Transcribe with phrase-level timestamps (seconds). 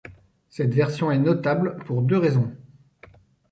[0.49, 2.51] Cette version est notable pour deux raisons.